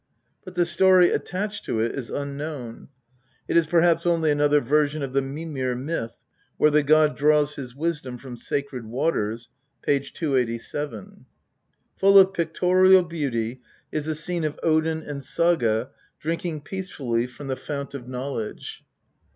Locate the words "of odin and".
14.43-15.23